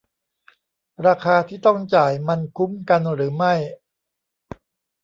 [1.05, 3.53] ราคาที่ต้องจ่ายมันคุ้มกันหรือไม่